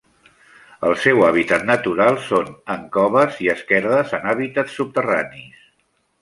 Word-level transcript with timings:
El 0.87 0.93
seu 1.01 1.19
hàbitat 1.27 1.67
natural 1.67 2.17
són 2.29 2.49
en 2.77 2.87
coves 2.97 3.37
i 3.47 3.51
esquerdes 3.55 4.17
en 4.21 4.27
hàbitats 4.33 4.75
subterranis. 4.81 5.63